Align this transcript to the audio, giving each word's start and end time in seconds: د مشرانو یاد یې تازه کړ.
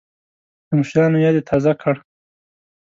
د 0.67 0.69
مشرانو 0.77 1.23
یاد 1.25 1.35
یې 1.37 1.43
تازه 1.49 1.73
کړ. 1.81 1.95